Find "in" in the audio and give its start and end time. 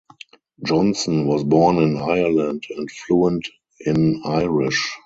1.77-1.95, 3.81-4.23